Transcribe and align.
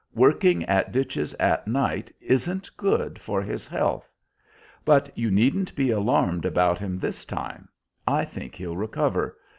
Working 0.15 0.63
at 0.63 0.91
ditches 0.91 1.35
at 1.35 1.67
night 1.67 2.11
isn't 2.21 2.75
good 2.75 3.19
for 3.21 3.39
his 3.43 3.67
health. 3.67 4.11
But 4.83 5.15
you 5.15 5.29
needn't 5.29 5.75
be 5.75 5.91
alarmed 5.91 6.43
about 6.43 6.79
him 6.79 6.97
this 6.97 7.23
time; 7.23 7.69
I 8.07 8.25
think 8.25 8.55
he'll 8.55 8.75
recover. 8.75 9.37